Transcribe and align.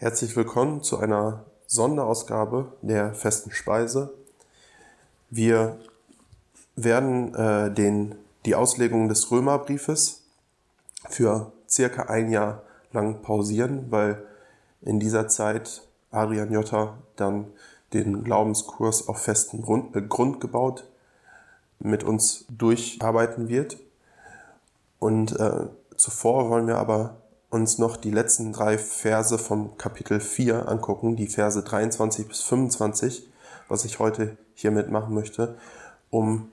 Herzlich 0.00 0.34
willkommen 0.34 0.82
zu 0.82 0.98
einer 0.98 1.44
Sonderausgabe 1.66 2.72
der 2.80 3.12
festen 3.12 3.50
Speise. 3.50 4.14
Wir 5.28 5.78
werden 6.74 7.34
äh, 7.34 7.70
den, 7.70 8.14
die 8.46 8.54
Auslegung 8.54 9.10
des 9.10 9.30
Römerbriefes 9.30 10.22
für 11.10 11.52
circa 11.68 12.04
ein 12.04 12.30
Jahr 12.30 12.62
lang 12.92 13.20
pausieren, 13.20 13.90
weil 13.90 14.22
in 14.80 15.00
dieser 15.00 15.28
Zeit 15.28 15.82
Adrian 16.10 16.50
Jotta 16.50 16.96
dann 17.16 17.48
den 17.92 18.24
Glaubenskurs 18.24 19.06
auf 19.06 19.18
festen 19.18 19.60
Grund, 19.60 19.94
äh, 19.94 20.00
Grund 20.00 20.40
gebaut 20.40 20.88
mit 21.78 22.04
uns 22.04 22.46
durcharbeiten 22.48 23.50
wird. 23.50 23.76
Und 24.98 25.38
äh, 25.38 25.66
zuvor 25.98 26.48
wollen 26.48 26.68
wir 26.68 26.78
aber 26.78 27.18
uns 27.50 27.78
noch 27.78 27.96
die 27.96 28.12
letzten 28.12 28.52
drei 28.52 28.78
Verse 28.78 29.36
vom 29.36 29.76
Kapitel 29.76 30.20
4 30.20 30.68
angucken, 30.68 31.16
die 31.16 31.26
Verse 31.26 31.62
23 31.62 32.28
bis 32.28 32.42
25, 32.42 33.28
was 33.68 33.84
ich 33.84 33.98
heute 33.98 34.36
hiermit 34.54 34.90
machen 34.90 35.14
möchte, 35.14 35.56
um 36.10 36.50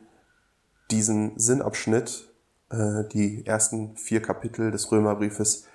diesen 0.90 1.38
Sinnabschnitt, 1.38 2.28
äh, 2.72 3.04
die 3.12 3.46
ersten 3.46 3.96
vier 3.96 4.22
Kapitel 4.22 4.72
des 4.72 4.92
Römerbriefes 4.92 5.66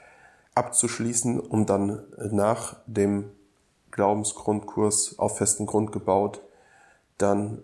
abzuschließen, 0.54 1.40
um 1.40 1.66
dann 1.66 2.02
nach 2.30 2.76
dem 2.86 3.30
Glaubensgrundkurs 3.92 5.18
auf 5.18 5.38
festen 5.38 5.66
Grund 5.66 5.92
gebaut, 5.92 6.42
dann 7.18 7.62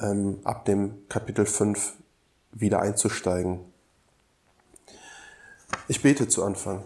ähm, 0.00 0.40
ab 0.44 0.64
dem 0.64 1.08
Kapitel 1.08 1.46
5 1.46 1.94
wieder 2.52 2.80
einzusteigen. 2.80 3.60
Ich 5.88 6.02
bete 6.02 6.28
zu 6.28 6.44
Anfang. 6.44 6.84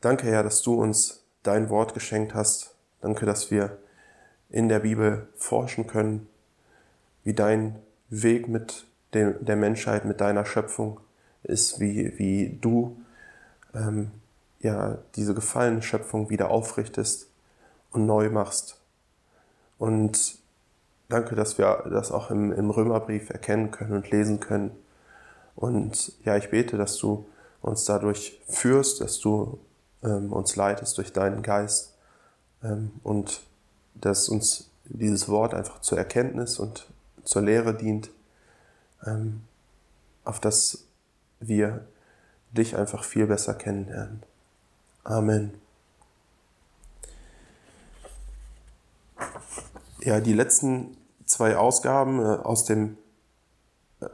Danke, 0.00 0.28
Herr, 0.28 0.42
dass 0.42 0.62
du 0.62 0.80
uns 0.80 1.24
dein 1.42 1.68
Wort 1.68 1.92
geschenkt 1.92 2.32
hast. 2.32 2.74
Danke, 3.02 3.26
dass 3.26 3.50
wir 3.50 3.76
in 4.48 4.70
der 4.70 4.80
Bibel 4.80 5.28
forschen 5.36 5.86
können, 5.86 6.26
wie 7.22 7.34
dein 7.34 7.76
Weg 8.08 8.48
mit 8.48 8.86
der 9.12 9.56
Menschheit, 9.56 10.06
mit 10.06 10.22
deiner 10.22 10.46
Schöpfung 10.46 11.00
ist, 11.42 11.80
wie, 11.80 12.18
wie 12.18 12.58
du 12.60 12.96
ähm, 13.74 14.10
ja, 14.60 14.98
diese 15.16 15.34
gefallene 15.34 15.82
Schöpfung 15.82 16.30
wieder 16.30 16.50
aufrichtest 16.50 17.28
und 17.90 18.06
neu 18.06 18.30
machst. 18.30 18.80
Und 19.78 20.38
danke, 21.10 21.34
dass 21.34 21.58
wir 21.58 21.84
das 21.90 22.10
auch 22.10 22.30
im, 22.30 22.52
im 22.52 22.70
Römerbrief 22.70 23.28
erkennen 23.28 23.70
können 23.70 23.92
und 23.92 24.10
lesen 24.10 24.40
können. 24.40 24.70
Und 25.56 26.12
ja, 26.24 26.36
ich 26.38 26.50
bete, 26.50 26.78
dass 26.78 26.96
du 26.96 27.26
uns 27.60 27.84
dadurch 27.84 28.40
führst, 28.46 29.02
dass 29.02 29.20
du 29.20 29.58
ähm, 30.02 30.32
uns 30.32 30.56
leitest 30.56 30.96
durch 30.98 31.12
deinen 31.12 31.42
Geist 31.42 31.94
ähm, 32.62 32.92
und 33.02 33.42
dass 33.94 34.28
uns 34.28 34.70
dieses 34.84 35.28
Wort 35.28 35.54
einfach 35.54 35.80
zur 35.80 35.98
Erkenntnis 35.98 36.58
und 36.58 36.86
zur 37.24 37.42
Lehre 37.42 37.74
dient, 37.74 38.10
ähm, 39.06 39.42
auf 40.24 40.40
das 40.40 40.84
wir 41.38 41.86
dich 42.50 42.76
einfach 42.76 43.04
viel 43.04 43.26
besser 43.26 43.54
kennenlernen. 43.54 44.22
Amen. 45.04 45.54
Ja, 50.00 50.20
die 50.20 50.32
letzten 50.32 50.96
zwei 51.26 51.56
Ausgaben 51.56 52.20
äh, 52.20 52.24
aus 52.24 52.64
dem 52.64 52.96
äh, 54.00 54.06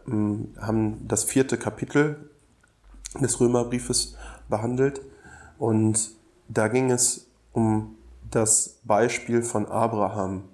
haben 0.61 1.07
das 1.09 1.25
vierte 1.25 1.59
Kapitel 1.59 2.31
des 3.21 3.41
Römerbriefes 3.41 4.17
behandelt 4.49 5.01
und 5.59 6.11
da 6.49 6.69
ging 6.69 6.91
es 6.91 7.27
um 7.53 7.97
das 8.31 8.81
Beispiel 8.85 9.43
von 9.43 9.67
Abraham 9.67 10.45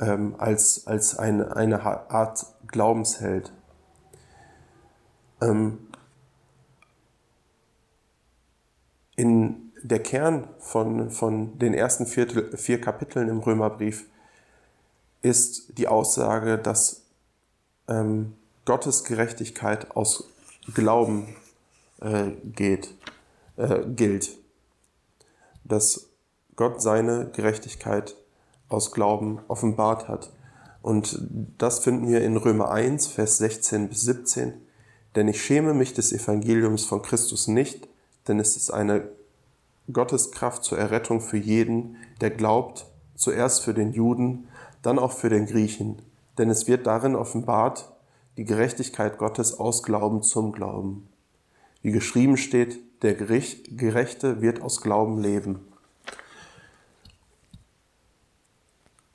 ähm, 0.00 0.34
als, 0.38 0.86
als 0.86 1.18
eine, 1.18 1.56
eine 1.56 1.82
Art 1.82 2.46
Glaubensheld. 2.66 3.52
Ähm, 5.40 5.78
in 9.16 9.72
der 9.82 10.02
Kern 10.02 10.48
von, 10.58 11.10
von 11.10 11.58
den 11.58 11.74
ersten 11.74 12.06
vier, 12.06 12.56
vier 12.56 12.80
Kapiteln 12.80 13.28
im 13.28 13.40
Römerbrief 13.40 14.06
ist 15.22 15.78
die 15.78 15.88
Aussage, 15.88 16.56
dass 16.56 17.02
ähm, 17.88 18.34
Gottes 18.64 19.04
Gerechtigkeit 19.04 19.94
aus 19.96 20.30
Glauben 20.74 21.36
äh, 22.00 22.30
geht 22.44 22.94
äh, 23.60 23.84
gilt. 23.94 24.38
Dass 25.64 26.10
Gott 26.56 26.82
seine 26.82 27.30
Gerechtigkeit 27.30 28.16
aus 28.68 28.92
Glauben 28.92 29.40
offenbart 29.48 30.08
hat. 30.08 30.32
Und 30.82 31.18
das 31.58 31.80
finden 31.80 32.08
wir 32.08 32.22
in 32.22 32.36
Römer 32.36 32.70
1, 32.70 33.08
Vers 33.08 33.38
16 33.38 33.88
bis 33.88 34.02
17. 34.02 34.54
Denn 35.14 35.28
ich 35.28 35.42
schäme 35.42 35.74
mich 35.74 35.92
des 35.92 36.12
Evangeliums 36.12 36.84
von 36.84 37.02
Christus 37.02 37.48
nicht, 37.48 37.88
denn 38.28 38.38
es 38.38 38.56
ist 38.56 38.70
eine 38.70 39.08
Gotteskraft 39.92 40.64
zur 40.64 40.78
Errettung 40.78 41.20
für 41.20 41.36
jeden, 41.36 41.96
der 42.20 42.30
glaubt, 42.30 42.86
zuerst 43.16 43.62
für 43.62 43.74
den 43.74 43.92
Juden, 43.92 44.48
dann 44.82 44.98
auch 44.98 45.12
für 45.12 45.28
den 45.28 45.46
Griechen. 45.46 46.00
Denn 46.38 46.48
es 46.48 46.68
wird 46.68 46.86
darin 46.86 47.16
offenbart, 47.16 47.92
die 48.36 48.44
Gerechtigkeit 48.44 49.18
Gottes 49.18 49.58
aus 49.58 49.82
Glauben 49.82 50.22
zum 50.22 50.52
Glauben. 50.52 51.08
Wie 51.82 51.90
geschrieben 51.90 52.36
steht, 52.36 52.78
der 53.02 53.14
Gerechte 53.14 54.42
wird 54.42 54.60
aus 54.60 54.80
Glauben 54.80 55.20
leben. 55.20 55.66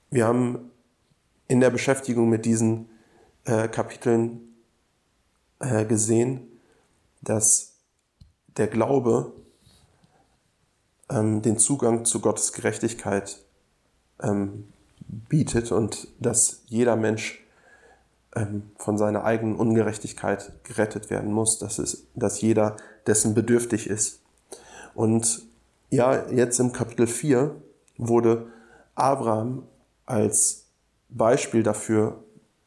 Wir 0.09 0.25
haben 0.25 0.71
in 1.47 1.59
der 1.59 1.69
Beschäftigung 1.69 2.29
mit 2.29 2.45
diesen 2.45 2.89
äh, 3.43 3.67
Kapiteln 3.67 4.55
äh, 5.59 5.85
gesehen, 5.85 6.47
dass 7.21 7.73
der 8.57 8.67
Glaube 8.67 9.33
ähm, 11.09 11.41
den 11.41 11.57
Zugang 11.59 12.05
zu 12.05 12.21
Gottes 12.21 12.53
Gerechtigkeit 12.53 13.37
ähm, 14.21 14.71
bietet 15.07 15.71
und 15.71 16.07
dass 16.19 16.63
jeder 16.67 16.95
Mensch 16.95 17.43
ähm, 18.35 18.71
von 18.77 18.97
seiner 18.97 19.23
eigenen 19.23 19.55
Ungerechtigkeit 19.55 20.53
gerettet 20.63 21.09
werden 21.09 21.31
muss, 21.31 21.59
dass, 21.59 21.77
es, 21.77 22.07
dass 22.15 22.41
jeder 22.41 22.77
dessen 23.07 23.33
bedürftig 23.33 23.87
ist. 23.89 24.21
Und 24.93 25.43
ja, 25.89 26.29
jetzt 26.29 26.59
im 26.59 26.71
Kapitel 26.71 27.07
4 27.07 27.55
wurde 27.97 28.47
Abraham 28.95 29.63
als 30.05 30.65
Beispiel 31.09 31.63
dafür 31.63 32.23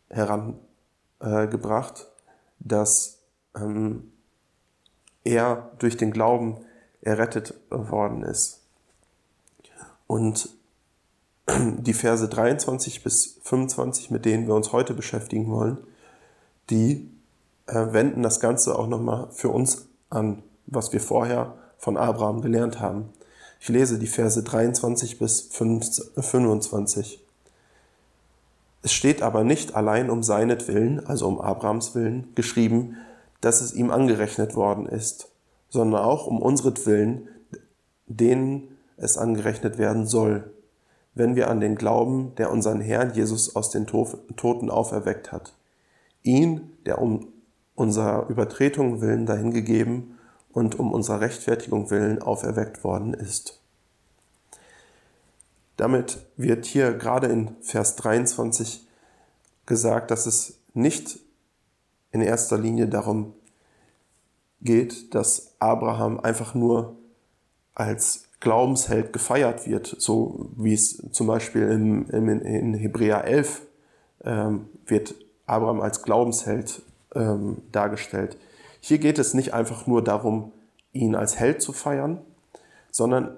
herangebracht, 0.08 2.00
äh, 2.00 2.04
dass 2.60 3.18
ähm, 3.54 4.12
er 5.24 5.70
durch 5.78 5.96
den 5.96 6.10
Glauben 6.10 6.58
errettet 7.00 7.54
worden 7.70 8.22
ist. 8.22 8.60
Und 10.06 10.50
die 11.48 11.94
Verse 11.94 12.28
23 12.28 13.02
bis 13.02 13.38
25, 13.42 14.10
mit 14.10 14.24
denen 14.24 14.46
wir 14.46 14.54
uns 14.54 14.72
heute 14.72 14.94
beschäftigen 14.94 15.50
wollen, 15.50 15.78
die 16.70 17.10
äh, 17.66 17.92
wenden 17.92 18.22
das 18.22 18.40
Ganze 18.40 18.78
auch 18.78 18.86
nochmal 18.86 19.28
für 19.32 19.50
uns 19.50 19.87
an, 20.10 20.42
was 20.66 20.92
wir 20.92 21.00
vorher 21.00 21.54
von 21.76 21.96
Abraham 21.96 22.40
gelernt 22.42 22.80
haben. 22.80 23.10
Ich 23.60 23.68
lese 23.68 23.98
die 23.98 24.06
Verse 24.06 24.42
23 24.42 25.18
bis 25.18 25.40
25. 25.50 27.20
Es 28.82 28.92
steht 28.92 29.22
aber 29.22 29.44
nicht 29.44 29.74
allein 29.74 30.10
um 30.10 30.22
seinetwillen, 30.22 31.04
also 31.04 31.26
um 31.26 31.40
Abrahams 31.40 31.94
Willen, 31.94 32.32
geschrieben, 32.34 32.96
dass 33.40 33.60
es 33.60 33.74
ihm 33.74 33.90
angerechnet 33.90 34.54
worden 34.54 34.86
ist, 34.86 35.28
sondern 35.68 36.02
auch 36.02 36.26
um 36.26 36.40
unsretwillen, 36.40 37.28
denen 38.06 38.76
es 38.96 39.18
angerechnet 39.18 39.78
werden 39.78 40.06
soll, 40.06 40.52
wenn 41.14 41.36
wir 41.36 41.50
an 41.50 41.60
den 41.60 41.74
glauben, 41.74 42.34
der 42.36 42.50
unseren 42.52 42.80
Herrn 42.80 43.14
Jesus 43.14 43.56
aus 43.56 43.70
den 43.70 43.86
Toten 43.86 44.70
auferweckt 44.70 45.32
hat. 45.32 45.52
Ihn, 46.22 46.72
der 46.86 47.00
um 47.00 47.28
unserer 47.78 48.28
Übertretung 48.28 49.00
willen 49.00 49.24
dahingegeben 49.24 50.18
und 50.52 50.78
um 50.78 50.92
unserer 50.92 51.20
Rechtfertigung 51.20 51.90
willen 51.90 52.20
auferweckt 52.20 52.82
worden 52.82 53.14
ist. 53.14 53.60
Damit 55.76 56.18
wird 56.36 56.66
hier 56.66 56.92
gerade 56.92 57.28
in 57.28 57.56
Vers 57.62 57.94
23 57.96 58.84
gesagt, 59.64 60.10
dass 60.10 60.26
es 60.26 60.58
nicht 60.74 61.20
in 62.10 62.20
erster 62.20 62.58
Linie 62.58 62.88
darum 62.88 63.34
geht, 64.60 65.14
dass 65.14 65.54
Abraham 65.60 66.18
einfach 66.18 66.54
nur 66.54 66.96
als 67.74 68.24
Glaubensheld 68.40 69.12
gefeiert 69.12 69.68
wird, 69.68 69.94
so 69.98 70.50
wie 70.56 70.74
es 70.74 71.00
zum 71.12 71.28
Beispiel 71.28 71.62
im, 71.62 72.10
im, 72.10 72.28
in 72.28 72.74
Hebräer 72.74 73.24
11 73.24 73.62
ähm, 74.24 74.66
wird 74.84 75.14
Abraham 75.46 75.80
als 75.80 76.02
Glaubensheld 76.02 76.82
ähm, 77.14 77.62
dargestellt. 77.72 78.36
Hier 78.80 78.98
geht 78.98 79.18
es 79.18 79.34
nicht 79.34 79.54
einfach 79.54 79.86
nur 79.86 80.02
darum, 80.02 80.52
ihn 80.92 81.14
als 81.14 81.38
Held 81.38 81.62
zu 81.62 81.72
feiern, 81.72 82.20
sondern 82.90 83.36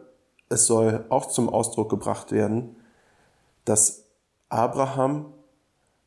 es 0.49 0.67
soll 0.67 1.05
auch 1.09 1.27
zum 1.27 1.49
Ausdruck 1.49 1.91
gebracht 1.91 2.33
werden, 2.33 2.77
dass 3.65 4.05
Abraham 4.49 5.33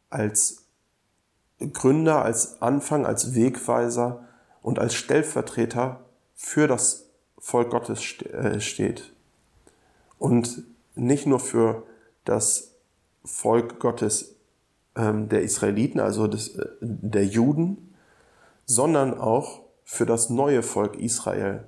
als 0.09 0.65
Gründer, 1.71 2.23
als 2.23 2.61
Anfang, 2.61 3.05
als 3.05 3.35
Wegweiser 3.35 4.27
und 4.61 4.79
als 4.79 4.95
Stellvertreter 4.95 6.01
für 6.35 6.67
das 6.67 7.09
Volk 7.37 7.71
Gottes 7.71 8.01
äh, 8.21 8.59
steht. 8.59 9.13
Und 10.19 10.63
nicht 10.95 11.25
nur 11.25 11.39
für 11.39 11.83
das 12.25 12.71
Volk 13.23 13.79
Gottes 13.79 14.35
der 14.95 15.41
Israeliten, 15.41 15.99
also 15.99 16.27
des, 16.27 16.55
äh, 16.55 16.67
der 16.81 17.25
Juden, 17.25 17.93
sondern 18.65 19.19
auch 19.19 19.61
für 19.83 20.05
das 20.05 20.29
neue 20.29 20.63
Volk 20.63 20.95
Israel, 20.97 21.63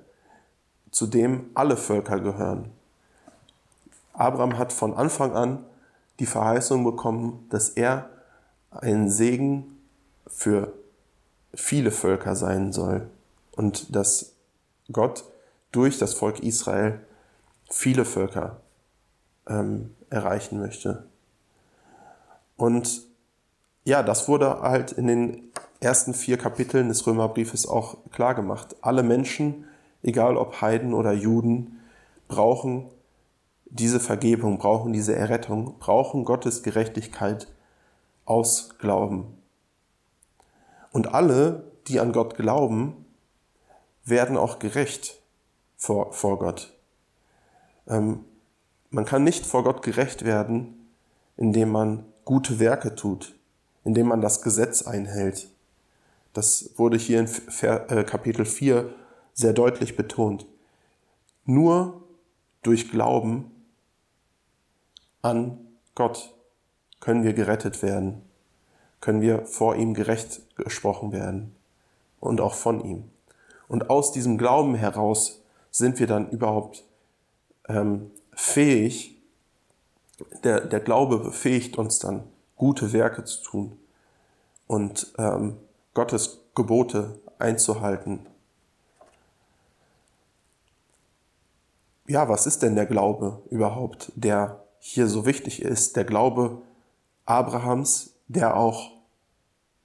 zu 0.90 1.06
dem 1.06 1.50
alle 1.54 1.76
Völker 1.76 2.20
gehören. 2.20 2.70
Abraham 4.12 4.58
hat 4.58 4.72
von 4.72 4.94
Anfang 4.94 5.34
an 5.34 5.64
die 6.18 6.26
Verheißung 6.26 6.84
bekommen, 6.84 7.46
dass 7.50 7.68
er 7.68 8.08
ein 8.70 9.10
Segen 9.10 9.78
für 10.26 10.72
viele 11.54 11.90
Völker 11.90 12.34
sein 12.34 12.72
soll 12.72 13.08
und 13.52 13.94
dass 13.94 14.32
Gott 14.90 15.24
durch 15.72 15.98
das 15.98 16.14
Volk 16.14 16.40
Israel 16.40 17.00
viele 17.70 18.04
Völker 18.04 18.60
ähm, 19.48 19.94
erreichen 20.08 20.58
möchte. 20.58 21.04
Und 22.56 23.05
ja, 23.86 24.02
das 24.02 24.28
wurde 24.28 24.60
halt 24.62 24.90
in 24.92 25.06
den 25.06 25.52
ersten 25.80 26.12
vier 26.12 26.38
Kapiteln 26.38 26.88
des 26.88 27.06
Römerbriefes 27.06 27.68
auch 27.68 27.98
klar 28.10 28.34
gemacht. 28.34 28.74
Alle 28.80 29.04
Menschen, 29.04 29.64
egal 30.02 30.36
ob 30.36 30.60
Heiden 30.60 30.92
oder 30.92 31.12
Juden, 31.12 31.80
brauchen 32.26 32.90
diese 33.66 34.00
Vergebung, 34.00 34.58
brauchen 34.58 34.92
diese 34.92 35.14
Errettung, 35.14 35.78
brauchen 35.78 36.24
Gottes 36.24 36.64
Gerechtigkeit 36.64 37.46
aus 38.24 38.76
Glauben. 38.80 39.38
Und 40.90 41.14
alle, 41.14 41.70
die 41.86 42.00
an 42.00 42.10
Gott 42.10 42.36
glauben, 42.36 43.06
werden 44.04 44.36
auch 44.36 44.58
gerecht 44.58 45.20
vor, 45.76 46.12
vor 46.12 46.40
Gott. 46.40 46.72
Ähm, 47.86 48.24
man 48.90 49.04
kann 49.04 49.22
nicht 49.22 49.46
vor 49.46 49.62
Gott 49.62 49.82
gerecht 49.82 50.24
werden, 50.24 50.88
indem 51.36 51.70
man 51.70 52.04
gute 52.24 52.58
Werke 52.58 52.96
tut, 52.96 53.36
indem 53.86 54.08
man 54.08 54.20
das 54.20 54.42
Gesetz 54.42 54.82
einhält. 54.82 55.48
Das 56.32 56.70
wurde 56.74 56.98
hier 56.98 57.20
in 57.20 57.28
äh, 57.62 58.02
Kapitel 58.02 58.44
4 58.44 58.92
sehr 59.32 59.52
deutlich 59.52 59.94
betont. 59.94 60.44
Nur 61.44 62.02
durch 62.62 62.90
Glauben 62.90 63.48
an 65.22 65.58
Gott 65.94 66.34
können 66.98 67.22
wir 67.22 67.32
gerettet 67.32 67.80
werden, 67.80 68.22
können 69.00 69.20
wir 69.20 69.46
vor 69.46 69.76
ihm 69.76 69.94
gerecht 69.94 70.42
gesprochen 70.56 71.12
werden 71.12 71.54
und 72.18 72.40
auch 72.40 72.54
von 72.54 72.84
ihm. 72.84 73.04
Und 73.68 73.88
aus 73.88 74.10
diesem 74.10 74.36
Glauben 74.36 74.74
heraus 74.74 75.42
sind 75.70 76.00
wir 76.00 76.08
dann 76.08 76.28
überhaupt 76.30 76.82
ähm, 77.68 78.10
fähig, 78.32 79.16
der, 80.42 80.62
der 80.62 80.80
Glaube 80.80 81.18
befähigt 81.18 81.78
uns 81.78 82.00
dann, 82.00 82.24
gute 82.56 82.92
Werke 82.92 83.24
zu 83.24 83.42
tun 83.42 83.78
und 84.66 85.12
ähm, 85.18 85.58
Gottes 85.94 86.40
Gebote 86.54 87.18
einzuhalten. 87.38 88.26
Ja, 92.08 92.28
was 92.28 92.46
ist 92.46 92.62
denn 92.62 92.76
der 92.76 92.86
Glaube 92.86 93.42
überhaupt, 93.50 94.12
der 94.14 94.62
hier 94.78 95.08
so 95.08 95.26
wichtig 95.26 95.62
ist? 95.62 95.96
Der 95.96 96.04
Glaube 96.04 96.62
Abrahams, 97.24 98.14
der 98.28 98.56
auch 98.56 98.92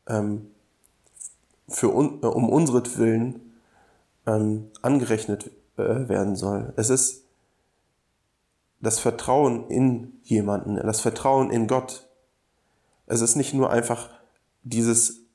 ähm, 0.07 0.51
für 1.67 1.93
un, 1.93 2.21
äh, 2.21 2.27
um 2.27 2.49
unseretwillen 2.49 3.53
ähm, 4.27 4.69
angerechnet 4.81 5.49
äh, 5.77 6.07
werden 6.07 6.35
soll. 6.35 6.73
Es 6.75 6.89
ist 6.89 7.23
das 8.79 8.99
Vertrauen 8.99 9.67
in 9.69 10.19
jemanden, 10.23 10.75
das 10.75 11.01
Vertrauen 11.01 11.51
in 11.51 11.67
Gott. 11.67 12.07
Es 13.11 13.19
ist 13.19 13.35
nicht 13.35 13.53
nur 13.53 13.69
einfach 13.69 14.07
dieses 14.63 15.25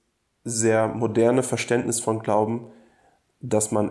sehr 0.44 0.88
moderne 0.88 1.42
Verständnis 1.42 2.00
von 2.00 2.20
Glauben, 2.20 2.70
dass 3.40 3.70
man 3.70 3.90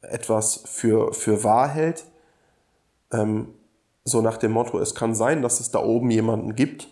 etwas 0.00 0.64
für, 0.66 1.12
für 1.12 1.44
wahr 1.44 1.68
hält, 1.68 2.06
ähm, 3.12 3.54
so 4.02 4.20
nach 4.20 4.36
dem 4.36 4.50
Motto, 4.50 4.80
es 4.80 4.96
kann 4.96 5.14
sein, 5.14 5.42
dass 5.42 5.60
es 5.60 5.70
da 5.70 5.78
oben 5.78 6.10
jemanden 6.10 6.56
gibt, 6.56 6.88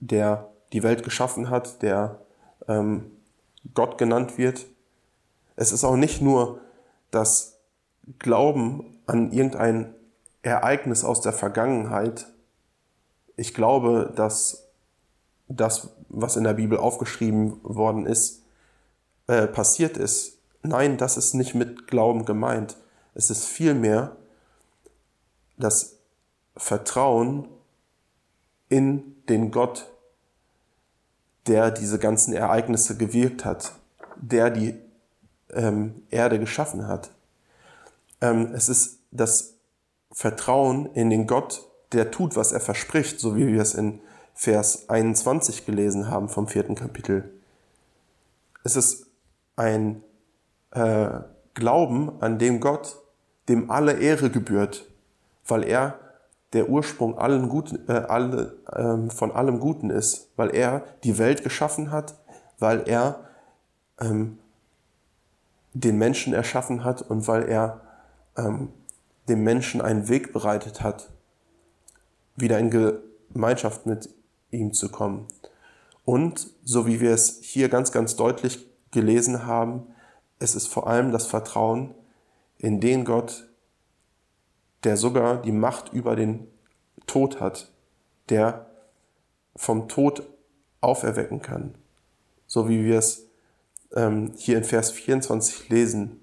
der 0.00 0.50
die 0.74 0.82
Welt 0.82 1.02
geschaffen 1.02 1.48
hat, 1.48 1.80
der 1.80 2.20
ähm, 2.68 3.10
Gott 3.72 3.96
genannt 3.96 4.36
wird. 4.36 4.66
Es 5.56 5.72
ist 5.72 5.82
auch 5.82 5.96
nicht 5.96 6.20
nur 6.20 6.60
das 7.10 7.58
Glauben 8.18 8.98
an 9.06 9.32
irgendein 9.32 9.94
Ereignis 10.42 11.04
aus 11.04 11.22
der 11.22 11.32
Vergangenheit. 11.32 12.26
Ich 13.36 13.54
glaube, 13.54 14.12
dass 14.14 14.69
das, 15.50 15.90
was 16.08 16.36
in 16.36 16.44
der 16.44 16.54
Bibel 16.54 16.78
aufgeschrieben 16.78 17.60
worden 17.62 18.06
ist, 18.06 18.42
äh, 19.26 19.46
passiert 19.46 19.96
ist. 19.96 20.38
Nein, 20.62 20.96
das 20.96 21.16
ist 21.16 21.34
nicht 21.34 21.54
mit 21.54 21.86
Glauben 21.86 22.24
gemeint. 22.24 22.76
Es 23.14 23.30
ist 23.30 23.44
vielmehr 23.44 24.16
das 25.56 25.96
Vertrauen 26.56 27.48
in 28.68 29.16
den 29.28 29.50
Gott, 29.50 29.86
der 31.46 31.70
diese 31.70 31.98
ganzen 31.98 32.32
Ereignisse 32.32 32.96
gewirkt 32.96 33.44
hat, 33.44 33.72
der 34.16 34.50
die 34.50 34.76
ähm, 35.50 36.02
Erde 36.10 36.38
geschaffen 36.38 36.86
hat. 36.86 37.10
Ähm, 38.20 38.52
es 38.54 38.68
ist 38.68 38.98
das 39.10 39.54
Vertrauen 40.12 40.92
in 40.94 41.10
den 41.10 41.26
Gott, 41.26 41.66
der 41.92 42.10
tut, 42.10 42.36
was 42.36 42.52
er 42.52 42.60
verspricht, 42.60 43.18
so 43.18 43.36
wie 43.36 43.46
wir 43.48 43.60
es 43.60 43.74
in 43.74 44.00
Vers 44.40 44.88
21 44.88 45.66
gelesen 45.66 46.08
haben 46.08 46.30
vom 46.30 46.48
vierten 46.48 46.74
Kapitel. 46.74 47.30
Es 48.64 48.74
ist 48.74 49.06
ein 49.54 50.02
äh, 50.70 51.10
Glauben 51.52 52.22
an 52.22 52.38
dem 52.38 52.58
Gott, 52.58 52.96
dem 53.50 53.70
alle 53.70 53.98
Ehre 53.98 54.30
gebührt, 54.30 54.88
weil 55.46 55.64
er 55.64 55.98
der 56.54 56.70
Ursprung 56.70 57.18
allen 57.18 57.50
Guten, 57.50 57.86
äh, 57.86 57.92
alle, 57.92 58.56
äh, 58.72 59.10
von 59.10 59.30
allem 59.30 59.60
Guten 59.60 59.90
ist, 59.90 60.30
weil 60.36 60.56
er 60.56 60.84
die 61.04 61.18
Welt 61.18 61.42
geschaffen 61.42 61.90
hat, 61.90 62.14
weil 62.58 62.88
er 62.88 63.20
ähm, 64.00 64.38
den 65.74 65.98
Menschen 65.98 66.32
erschaffen 66.32 66.82
hat 66.82 67.02
und 67.02 67.28
weil 67.28 67.46
er 67.46 67.82
ähm, 68.38 68.72
dem 69.28 69.44
Menschen 69.44 69.82
einen 69.82 70.08
Weg 70.08 70.32
bereitet 70.32 70.80
hat, 70.82 71.10
wieder 72.36 72.58
in 72.58 72.70
Gemeinschaft 73.34 73.84
mit 73.84 74.08
ihm 74.50 74.72
zu 74.72 74.88
kommen. 74.88 75.26
Und 76.04 76.48
so 76.64 76.86
wie 76.86 77.00
wir 77.00 77.12
es 77.12 77.40
hier 77.42 77.68
ganz, 77.68 77.92
ganz 77.92 78.16
deutlich 78.16 78.66
gelesen 78.90 79.46
haben, 79.46 79.86
es 80.38 80.54
ist 80.54 80.66
vor 80.66 80.86
allem 80.86 81.12
das 81.12 81.26
Vertrauen 81.26 81.94
in 82.58 82.80
den 82.80 83.04
Gott, 83.04 83.48
der 84.84 84.96
sogar 84.96 85.40
die 85.42 85.52
Macht 85.52 85.92
über 85.92 86.16
den 86.16 86.46
Tod 87.06 87.40
hat, 87.40 87.70
der 88.28 88.66
vom 89.54 89.88
Tod 89.88 90.22
auferwecken 90.80 91.42
kann. 91.42 91.74
So 92.46 92.68
wie 92.68 92.84
wir 92.84 92.98
es 92.98 93.26
ähm, 93.94 94.32
hier 94.36 94.56
in 94.56 94.64
Vers 94.64 94.90
24 94.90 95.68
lesen, 95.68 96.20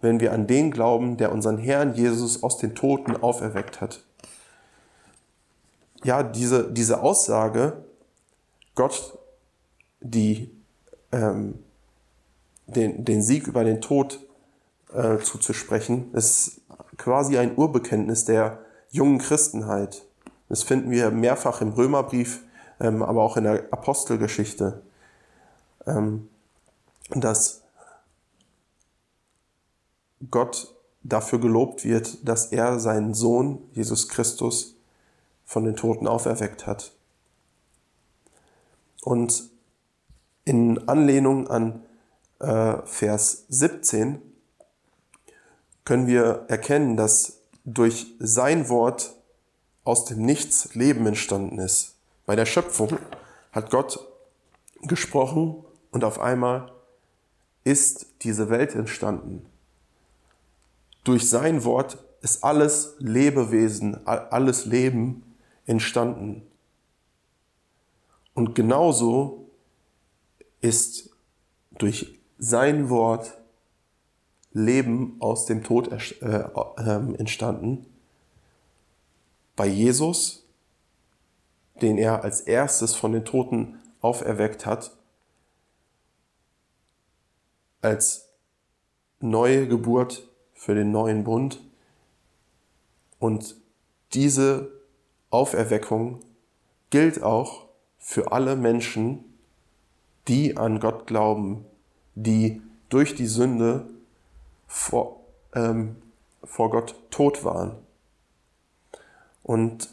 wenn 0.00 0.20
wir 0.20 0.32
an 0.32 0.46
den 0.46 0.70
glauben, 0.70 1.16
der 1.16 1.32
unseren 1.32 1.58
Herrn 1.58 1.94
Jesus 1.94 2.42
aus 2.42 2.56
den 2.58 2.74
Toten 2.74 3.16
auferweckt 3.16 3.80
hat. 3.80 4.04
Ja, 6.04 6.22
diese, 6.22 6.70
diese 6.72 7.02
Aussage, 7.02 7.84
Gott 8.74 9.18
die, 10.00 10.50
ähm, 11.12 11.58
den, 12.66 13.04
den 13.04 13.22
Sieg 13.22 13.46
über 13.46 13.64
den 13.64 13.80
Tod 13.80 14.20
äh, 14.92 15.18
zuzusprechen, 15.18 16.12
ist 16.14 16.62
quasi 16.96 17.38
ein 17.38 17.56
Urbekenntnis 17.56 18.24
der 18.24 18.60
jungen 18.90 19.18
Christenheit. 19.18 20.04
Das 20.48 20.62
finden 20.62 20.90
wir 20.90 21.10
mehrfach 21.10 21.60
im 21.60 21.70
Römerbrief, 21.70 22.42
ähm, 22.80 23.02
aber 23.02 23.22
auch 23.22 23.36
in 23.36 23.44
der 23.44 23.64
Apostelgeschichte. 23.70 24.82
Ähm, 25.86 26.28
dass 27.10 27.62
Gott 30.30 30.74
dafür 31.02 31.40
gelobt 31.40 31.84
wird, 31.84 32.28
dass 32.28 32.46
er 32.46 32.78
seinen 32.78 33.14
Sohn, 33.14 33.58
Jesus 33.72 34.08
Christus, 34.08 34.76
von 35.50 35.64
den 35.64 35.74
Toten 35.74 36.06
auferweckt 36.06 36.68
hat. 36.68 36.92
Und 39.02 39.50
in 40.44 40.86
Anlehnung 40.88 41.48
an 41.48 41.84
äh, 42.38 42.76
Vers 42.84 43.46
17 43.48 44.22
können 45.84 46.06
wir 46.06 46.44
erkennen, 46.46 46.96
dass 46.96 47.40
durch 47.64 48.14
sein 48.20 48.68
Wort 48.68 49.12
aus 49.82 50.04
dem 50.04 50.24
Nichts 50.24 50.76
Leben 50.76 51.04
entstanden 51.04 51.58
ist. 51.58 51.96
Bei 52.26 52.36
der 52.36 52.46
Schöpfung 52.46 52.98
hat 53.50 53.70
Gott 53.70 53.98
gesprochen 54.82 55.64
und 55.90 56.04
auf 56.04 56.20
einmal 56.20 56.70
ist 57.64 58.06
diese 58.22 58.50
Welt 58.50 58.76
entstanden. 58.76 59.44
Durch 61.02 61.28
sein 61.28 61.64
Wort 61.64 61.98
ist 62.22 62.44
alles 62.44 62.94
Lebewesen, 63.00 64.06
alles 64.06 64.64
Leben 64.64 65.24
entstanden. 65.70 66.42
Und 68.34 68.54
genauso 68.56 69.48
ist 70.60 71.10
durch 71.70 72.18
sein 72.38 72.90
Wort 72.90 73.38
Leben 74.52 75.16
aus 75.20 75.46
dem 75.46 75.62
Tod 75.62 75.92
äh, 75.92 75.96
äh, 76.26 77.14
entstanden. 77.18 77.86
Bei 79.54 79.66
Jesus, 79.66 80.44
den 81.80 81.98
er 81.98 82.24
als 82.24 82.40
erstes 82.40 82.96
von 82.96 83.12
den 83.12 83.24
Toten 83.24 83.78
auferweckt 84.00 84.66
hat, 84.66 84.90
als 87.80 88.28
neue 89.20 89.68
Geburt 89.68 90.28
für 90.52 90.74
den 90.74 90.90
neuen 90.90 91.22
Bund. 91.22 91.60
Und 93.20 93.54
diese 94.14 94.79
Auferweckung 95.30 96.20
gilt 96.90 97.22
auch 97.22 97.66
für 97.98 98.32
alle 98.32 98.56
Menschen, 98.56 99.24
die 100.28 100.56
an 100.56 100.80
Gott 100.80 101.06
glauben, 101.06 101.64
die 102.14 102.60
durch 102.88 103.14
die 103.14 103.26
Sünde 103.26 103.88
vor, 104.66 105.20
ähm, 105.54 105.96
vor 106.42 106.70
Gott 106.70 106.94
tot 107.10 107.44
waren. 107.44 107.76
Und 109.42 109.88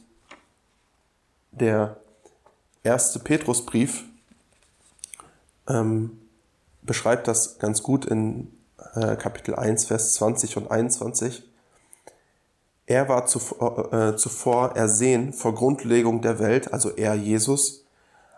der 1.51 1.97
erste 2.83 3.19
Petrusbrief 3.19 4.03
ähm, 5.67 6.19
beschreibt 6.81 7.27
das 7.27 7.59
ganz 7.59 7.83
gut 7.83 8.05
in 8.05 8.51
äh, 8.95 9.15
Kapitel 9.15 9.55
1, 9.55 9.85
Vers 9.85 10.13
20 10.15 10.57
und 10.57 10.71
21. 10.71 11.43
Er 12.87 13.09
war 13.09 13.25
zuvor, 13.25 13.93
äh, 13.93 14.15
zuvor 14.15 14.77
ersehen 14.77 15.33
vor 15.33 15.53
Grundlegung 15.53 16.21
der 16.21 16.39
Welt, 16.39 16.71
also 16.71 16.89
er 16.89 17.15
Jesus, 17.15 17.85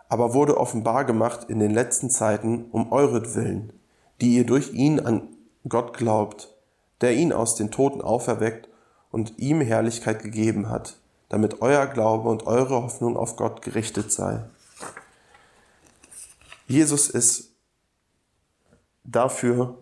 aber 0.08 0.34
wurde 0.34 0.58
offenbar 0.58 1.04
gemacht 1.04 1.48
in 1.48 1.60
den 1.60 1.70
letzten 1.70 2.10
Zeiten 2.10 2.64
um 2.72 2.90
euretwillen, 2.90 3.72
die 4.20 4.34
ihr 4.34 4.44
durch 4.44 4.72
ihn 4.72 4.98
an 4.98 5.28
Gott 5.68 5.96
glaubt, 5.96 6.52
der 7.00 7.14
ihn 7.14 7.32
aus 7.32 7.54
den 7.54 7.70
Toten 7.70 8.00
auferweckt 8.00 8.68
und 9.12 9.38
ihm 9.38 9.60
Herrlichkeit 9.60 10.20
gegeben 10.20 10.68
hat, 10.68 10.96
damit 11.28 11.62
euer 11.62 11.86
Glaube 11.86 12.28
und 12.28 12.48
eure 12.48 12.82
Hoffnung 12.82 13.16
auf 13.16 13.36
Gott 13.36 13.62
gerichtet 13.62 14.10
sei. 14.10 14.42
Jesus 16.66 17.08
ist 17.08 17.52
dafür 19.04 19.78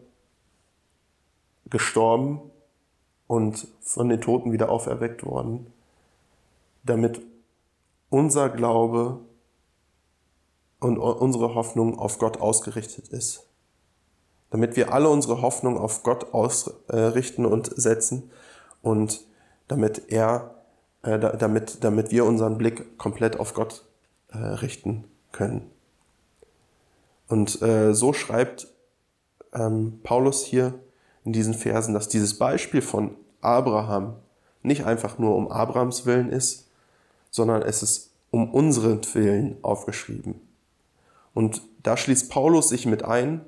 gestorben 1.71 2.43
und 3.29 3.69
von 3.83 4.09
den 4.09 4.21
Toten 4.21 4.51
wieder 4.51 4.71
auferweckt 4.71 5.25
worden, 5.25 5.73
damit 6.83 7.21
unser 8.11 8.49
Glaube 8.49 9.21
und 10.81 10.99
unsere 10.99 11.55
Hoffnung 11.55 11.99
auf 11.99 12.19
Gott 12.19 12.41
ausgerichtet 12.41 13.09
ist. 13.09 13.47
Damit 14.51 14.77
wir 14.77 14.93
alle 14.93 15.11
unsere 15.11 15.43
Hoffnung 15.43 15.77
auf 15.79 16.03
Gott 16.03 16.33
ausrichten 16.33 17.45
und 17.45 17.67
setzen 17.67 18.31
und 18.83 19.25
damit 19.69 20.11
er, 20.11 20.55
äh, 21.03 21.19
damit, 21.19 21.85
damit 21.85 22.11
wir 22.11 22.25
unseren 22.25 22.57
Blick 22.57 22.97
komplett 22.97 23.39
auf 23.39 23.53
Gott 23.53 23.85
äh, 24.31 24.39
richten 24.39 25.05
können. 25.33 25.71
Und 27.29 27.61
äh, 27.61 27.93
so 27.93 28.15
schreibt 28.15 28.69
ähm, 29.53 30.01
Paulus 30.03 30.45
hier 30.45 30.75
in 31.25 31.33
diesen 31.33 31.55
Versen, 31.55 31.95
dass 31.95 32.09
dieses 32.09 32.39
Beispiel 32.39 32.83
von 32.83 33.17
Abraham 33.41 34.17
nicht 34.63 34.85
einfach 34.85 35.19
nur 35.19 35.37
um 35.37 35.51
Abrahams 35.51 36.07
Willen 36.07 36.31
ist, 36.31 36.69
sondern 37.31 37.63
es 37.63 37.83
ist 37.83 38.11
um 38.31 38.53
unseren 38.53 39.01
Willen 39.15 39.57
aufgeschrieben. 39.63 40.41
Und 41.35 41.63
da 41.83 41.97
schließt 41.97 42.31
Paulus 42.31 42.69
sich 42.69 42.87
mit 42.87 43.05
ein, 43.05 43.43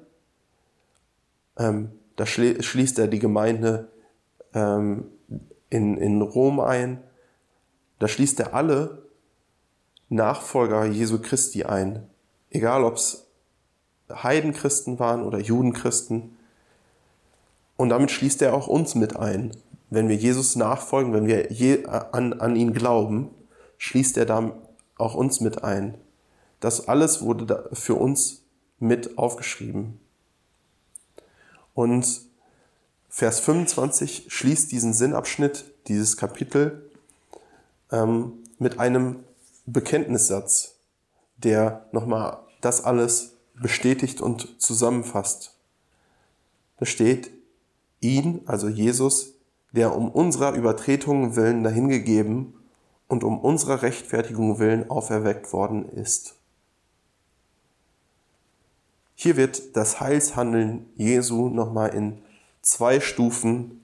ähm, 1.58 1.90
da 2.16 2.26
schließt 2.26 2.98
er 2.98 3.08
die 3.08 3.18
Gemeinde 3.18 3.88
ähm, 4.54 5.06
in, 5.70 5.96
in 5.96 6.22
Rom 6.22 6.60
ein, 6.60 7.02
da 7.98 8.08
schließt 8.08 8.40
er 8.40 8.54
alle 8.54 9.02
Nachfolger 10.08 10.84
Jesu 10.86 11.20
Christi 11.20 11.64
ein, 11.64 12.08
egal 12.50 12.84
ob 12.84 12.96
es 12.96 13.26
Heidenchristen 14.10 14.98
waren 14.98 15.22
oder 15.22 15.38
Judenchristen. 15.38 16.36
Und 17.80 17.88
damit 17.88 18.10
schließt 18.10 18.42
er 18.42 18.52
auch 18.52 18.66
uns 18.66 18.94
mit 18.94 19.16
ein. 19.16 19.52
Wenn 19.88 20.10
wir 20.10 20.16
Jesus 20.16 20.54
nachfolgen, 20.54 21.14
wenn 21.14 21.26
wir 21.26 21.50
je, 21.50 21.86
an, 21.86 22.34
an 22.34 22.54
ihn 22.54 22.74
glauben, 22.74 23.30
schließt 23.78 24.18
er 24.18 24.26
da 24.26 24.52
auch 24.98 25.14
uns 25.14 25.40
mit 25.40 25.64
ein. 25.64 25.94
Das 26.60 26.88
alles 26.88 27.22
wurde 27.22 27.70
für 27.72 27.94
uns 27.94 28.42
mit 28.80 29.16
aufgeschrieben. 29.16 29.98
Und 31.72 32.20
Vers 33.08 33.40
25 33.40 34.26
schließt 34.28 34.70
diesen 34.70 34.92
Sinnabschnitt, 34.92 35.64
dieses 35.88 36.18
Kapitel, 36.18 36.90
ähm, 37.90 38.34
mit 38.58 38.78
einem 38.78 39.24
Bekenntnissatz, 39.64 40.74
der 41.38 41.86
nochmal 41.92 42.40
das 42.60 42.84
alles 42.84 43.36
bestätigt 43.54 44.20
und 44.20 44.60
zusammenfasst. 44.60 45.54
Da 46.76 46.84
steht, 46.84 47.39
ihn, 48.00 48.42
also 48.46 48.68
Jesus, 48.68 49.34
der 49.72 49.94
um 49.94 50.10
unserer 50.10 50.54
Übertretungen 50.54 51.36
willen 51.36 51.62
dahingegeben 51.62 52.54
und 53.08 53.24
um 53.24 53.38
unserer 53.40 53.82
Rechtfertigung 53.82 54.58
willen 54.58 54.90
auferweckt 54.90 55.52
worden 55.52 55.88
ist. 55.88 56.36
Hier 59.14 59.36
wird 59.36 59.76
das 59.76 60.00
Heilshandeln 60.00 60.86
Jesu 60.96 61.48
nochmal 61.48 61.94
in 61.94 62.22
zwei 62.62 63.00
Stufen 63.00 63.80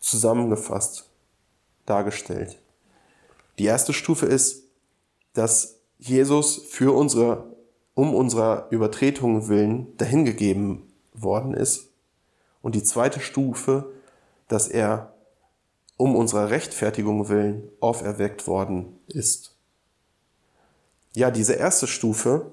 zusammengefasst 0.00 1.08
dargestellt. 1.84 2.58
Die 3.58 3.64
erste 3.64 3.92
Stufe 3.92 4.26
ist, 4.26 4.64
dass 5.32 5.76
Jesus 5.98 6.56
für 6.68 6.94
unsere, 6.94 7.56
um 7.94 8.14
unserer 8.14 8.66
Übertretungen 8.70 9.48
willen 9.48 9.96
dahingegeben 9.96 10.82
worden 11.14 11.54
ist. 11.54 11.88
Und 12.66 12.74
die 12.74 12.82
zweite 12.82 13.20
Stufe, 13.20 13.92
dass 14.48 14.66
er 14.66 15.14
um 15.96 16.16
unserer 16.16 16.50
Rechtfertigung 16.50 17.28
willen 17.28 17.68
auferweckt 17.78 18.48
worden 18.48 18.98
ist. 19.06 19.54
Ja, 21.12 21.30
diese 21.30 21.52
erste 21.52 21.86
Stufe, 21.86 22.50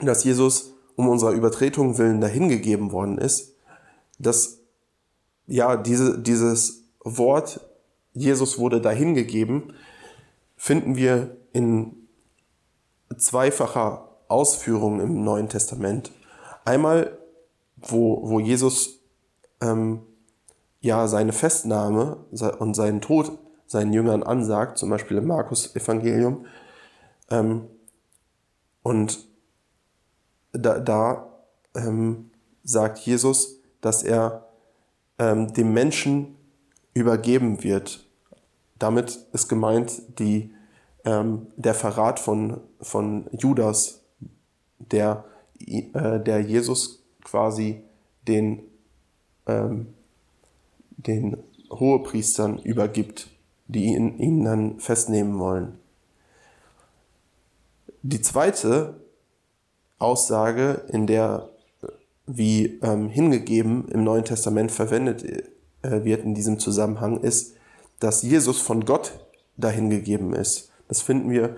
dass 0.00 0.24
Jesus 0.24 0.72
um 0.96 1.08
unserer 1.08 1.30
Übertretung 1.30 1.96
willen 1.96 2.20
dahingegeben 2.20 2.90
worden 2.90 3.18
ist, 3.18 3.54
dass 4.18 4.58
ja 5.46 5.76
diese, 5.76 6.18
dieses 6.18 6.82
Wort 7.04 7.60
Jesus 8.12 8.58
wurde 8.58 8.80
dahingegeben, 8.80 9.74
finden 10.56 10.96
wir 10.96 11.36
in 11.52 12.08
zweifacher 13.16 14.08
Ausführung 14.26 14.98
im 14.98 15.22
Neuen 15.22 15.48
Testament. 15.48 16.10
Einmal, 16.64 17.16
wo, 17.76 18.28
wo 18.28 18.40
Jesus 18.40 18.99
ähm, 19.60 20.00
ja 20.80 21.06
seine 21.08 21.32
Festnahme 21.32 22.16
und 22.58 22.74
seinen 22.74 23.00
Tod 23.00 23.38
seinen 23.70 23.92
Jüngern 23.92 24.24
ansagt, 24.24 24.78
zum 24.78 24.90
Beispiel 24.90 25.18
im 25.18 25.28
Markus 25.28 25.76
Evangelium. 25.76 26.44
Ähm, 27.30 27.68
und 28.82 29.28
da, 30.52 30.80
da 30.80 31.28
ähm, 31.76 32.32
sagt 32.64 32.98
Jesus, 32.98 33.60
dass 33.80 34.02
er 34.02 34.48
ähm, 35.20 35.52
dem 35.54 35.72
Menschen 35.72 36.34
übergeben 36.94 37.62
wird. 37.62 38.04
Damit 38.76 39.24
ist 39.32 39.48
gemeint 39.48 40.02
die, 40.18 40.52
ähm, 41.04 41.46
der 41.54 41.74
Verrat 41.74 42.18
von, 42.18 42.60
von 42.80 43.28
Judas, 43.30 44.00
der, 44.78 45.24
äh, 45.60 46.18
der 46.18 46.40
Jesus 46.40 47.04
quasi 47.22 47.84
den, 48.26 48.64
ähm, 49.50 49.86
den 50.96 51.36
Hohepriestern 51.70 52.58
übergibt, 52.58 53.28
die 53.68 53.86
ihn, 53.94 54.18
ihn 54.18 54.44
dann 54.44 54.80
festnehmen 54.80 55.38
wollen. 55.38 55.78
Die 58.02 58.20
zweite 58.20 59.00
Aussage, 59.98 60.84
in 60.88 61.06
der 61.06 61.50
wie 62.26 62.78
ähm, 62.82 63.08
hingegeben 63.08 63.88
im 63.88 64.04
Neuen 64.04 64.24
Testament 64.24 64.70
verwendet 64.70 65.24
äh, 65.82 66.04
wird 66.04 66.24
in 66.24 66.34
diesem 66.34 66.58
Zusammenhang, 66.58 67.20
ist, 67.20 67.54
dass 67.98 68.22
Jesus 68.22 68.60
von 68.60 68.84
Gott 68.84 69.12
dahingegeben 69.56 70.32
ist. 70.32 70.70
Das 70.88 71.02
finden 71.02 71.30
wir 71.30 71.56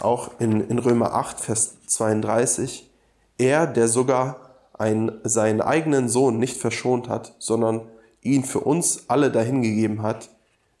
auch 0.00 0.40
in, 0.40 0.60
in 0.68 0.78
Römer 0.78 1.14
8, 1.14 1.40
Vers 1.40 1.76
32. 1.86 2.90
Er, 3.38 3.66
der 3.66 3.88
sogar 3.88 4.43
ein, 4.74 5.12
seinen 5.24 5.60
eigenen 5.60 6.08
Sohn 6.08 6.38
nicht 6.38 6.56
verschont 6.56 7.08
hat, 7.08 7.34
sondern 7.38 7.82
ihn 8.22 8.44
für 8.44 8.60
uns 8.60 9.04
alle 9.08 9.30
dahingegeben 9.30 10.02
hat, 10.02 10.30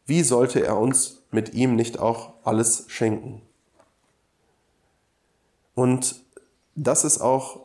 wie 0.06 0.22
sollte 0.22 0.64
er 0.64 0.78
uns 0.78 1.22
mit 1.30 1.54
ihm 1.54 1.76
nicht 1.76 1.98
auch 1.98 2.34
alles 2.44 2.84
schenken? 2.88 3.42
Und 5.74 6.20
das 6.74 7.04
ist 7.04 7.20
auch 7.20 7.60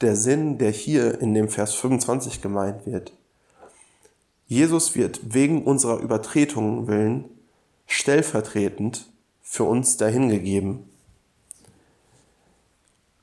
der 0.00 0.16
Sinn, 0.16 0.58
der 0.58 0.70
hier 0.70 1.20
in 1.20 1.34
dem 1.34 1.48
Vers 1.48 1.74
25 1.74 2.40
gemeint 2.40 2.86
wird. 2.86 3.12
Jesus 4.46 4.96
wird 4.96 5.34
wegen 5.34 5.64
unserer 5.64 5.98
Übertretungen 5.98 6.86
willen 6.86 7.24
stellvertretend 7.86 9.06
für 9.42 9.64
uns 9.64 9.96
dahingegeben. 9.96 10.89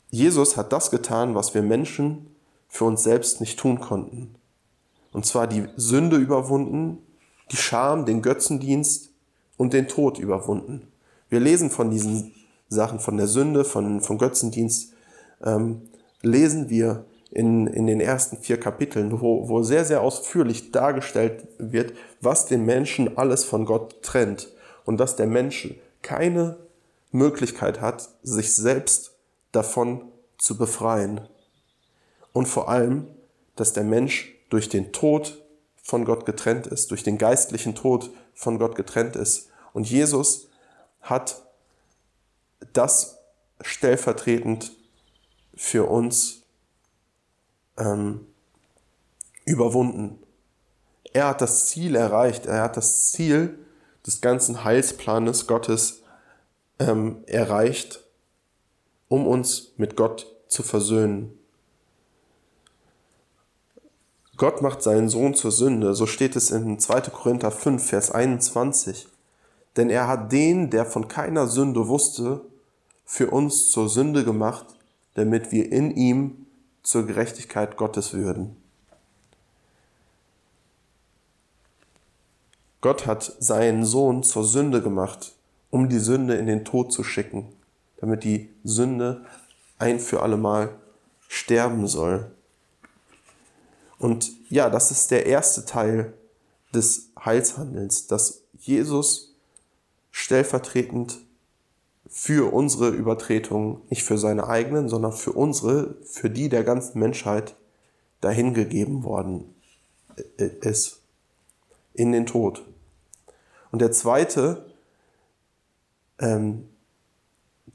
Jesus 0.10 0.56
hat 0.58 0.72
das 0.72 0.92
getan, 0.92 1.36
was 1.36 1.54
wir 1.54 1.62
Menschen 1.62 2.36
für 2.68 2.86
uns 2.86 3.04
selbst 3.04 3.42
nicht 3.42 3.60
tun 3.60 3.80
konnten. 3.80 4.36
Und 5.12 5.26
zwar 5.26 5.48
die 5.48 5.68
Sünde 5.76 6.18
überwunden, 6.18 7.00
die 7.52 7.58
Scham, 7.58 8.06
den 8.06 8.22
Götzendienst 8.22 9.10
und 9.58 9.74
den 9.74 9.88
Tod 9.88 10.20
überwunden. 10.20 10.88
Wir 11.30 11.40
lesen 11.40 11.70
von 11.70 11.90
diesen 11.90 12.34
Sachen, 12.70 13.00
von 13.00 13.18
der 13.18 13.28
Sünde, 13.28 13.66
von, 13.66 14.02
von 14.02 14.18
Götzendienst, 14.18 14.94
ähm, 15.44 15.82
lesen 16.22 16.70
wir 16.70 17.06
in, 17.32 17.68
in 17.68 17.88
den 17.88 18.00
ersten 18.00 18.38
vier 18.38 18.60
Kapiteln, 18.60 19.22
wo, 19.22 19.48
wo 19.50 19.62
sehr, 19.64 19.86
sehr 19.86 20.02
ausführlich 20.02 20.72
dargestellt 20.72 21.48
wird, 21.58 21.94
was 22.22 22.46
den 22.46 22.66
Menschen 22.66 23.18
alles 23.18 23.44
von 23.44 23.66
Gott 23.66 24.02
trennt 24.02 24.50
und 24.86 24.98
dass 24.98 25.16
der 25.16 25.28
Mensch 25.28 25.74
keine 26.02 26.58
Möglichkeit 27.12 27.82
hat, 27.82 28.10
sich 28.24 28.54
selbst 28.54 29.17
davon 29.58 30.12
zu 30.38 30.58
befreien. 30.58 31.28
Und 32.32 32.48
vor 32.48 32.70
allem, 32.70 33.08
dass 33.56 33.74
der 33.74 33.84
Mensch 33.84 34.36
durch 34.50 34.70
den 34.70 34.94
Tod 34.94 35.44
von 35.84 36.06
Gott 36.06 36.26
getrennt 36.26 36.68
ist, 36.68 36.92
durch 36.92 37.04
den 37.04 37.18
geistlichen 37.18 37.74
Tod 37.74 38.12
von 38.34 38.60
Gott 38.60 38.76
getrennt 38.76 39.16
ist. 39.16 39.50
Und 39.74 39.90
Jesus 39.90 40.48
hat 41.02 41.44
das 42.74 43.18
stellvertretend 43.62 44.72
für 45.56 45.90
uns 45.90 46.44
ähm, 47.78 48.28
überwunden. 49.46 50.20
Er 51.14 51.30
hat 51.30 51.42
das 51.42 51.68
Ziel 51.68 51.96
erreicht, 51.96 52.46
er 52.46 52.62
hat 52.62 52.78
das 52.78 53.12
Ziel 53.12 53.58
des 54.06 54.22
ganzen 54.22 54.64
Heilsplanes 54.64 55.48
Gottes 55.48 56.04
ähm, 56.80 57.24
erreicht, 57.26 58.04
um 59.10 59.28
uns 59.28 59.74
mit 59.78 59.96
Gott 59.96 60.28
zu 60.48 60.64
versöhnen. 60.64 61.38
Gott 64.38 64.62
macht 64.62 64.84
seinen 64.84 65.10
Sohn 65.10 65.34
zur 65.34 65.52
Sünde, 65.52 65.96
so 65.96 66.06
steht 66.06 66.36
es 66.36 66.52
in 66.52 66.80
2. 66.80 67.02
Korinther 67.02 67.50
5, 67.50 67.84
Vers 67.84 68.12
21. 68.12 69.08
Denn 69.76 69.90
er 69.90 70.08
hat 70.08 70.32
den, 70.32 70.70
der 70.70 70.86
von 70.86 71.08
keiner 71.08 71.48
Sünde 71.48 71.88
wusste, 71.88 72.42
für 73.04 73.32
uns 73.32 73.72
zur 73.72 73.90
Sünde 73.90 74.24
gemacht, 74.24 74.66
damit 75.16 75.52
wir 75.52 75.72
in 75.72 75.96
ihm 75.96 76.46
zur 76.84 77.08
Gerechtigkeit 77.08 77.78
Gottes 77.78 78.14
würden. 78.14 78.56
Gott 82.82 83.08
hat 83.08 83.24
seinen 83.40 83.86
Sohn 83.86 84.22
zur 84.24 84.44
Sünde 84.44 84.84
gemacht, 84.84 85.34
um 85.72 85.90
die 85.90 86.00
Sünde 86.00 86.36
in 86.36 86.46
den 86.46 86.64
Tod 86.64 86.94
zu 86.94 87.04
schicken, 87.04 87.48
damit 88.00 88.24
die 88.24 88.50
Sünde 88.64 89.26
ein 89.80 90.00
für 90.00 90.22
allemal 90.22 90.76
sterben 91.28 91.88
soll. 91.88 92.32
Und 94.00 94.32
ja, 94.50 94.70
das 94.70 94.92
ist 94.92 95.12
der 95.12 95.26
erste 95.26 95.66
Teil 95.66 96.14
des 96.74 97.10
Heilshandelns, 97.24 98.08
dass 98.08 98.44
Jesus 98.60 99.34
stellvertretend 100.12 101.20
für 102.10 102.54
unsere 102.54 102.90
Übertretungen, 102.90 103.82
nicht 103.90 104.04
für 104.04 104.18
seine 104.18 104.48
eigenen, 104.48 104.90
sondern 104.90 105.12
für 105.12 105.34
unsere, 105.34 105.96
für 106.04 106.30
die 106.30 106.50
der 106.50 106.64
ganzen 106.64 107.00
Menschheit 107.00 107.56
dahingegeben 108.22 109.04
worden 109.04 109.54
ist, 110.38 111.02
in 111.94 112.12
den 112.12 112.26
Tod. 112.26 112.64
Und 113.72 113.80
der 113.80 113.92
zweite, 113.92 114.66
ähm, 116.20 116.68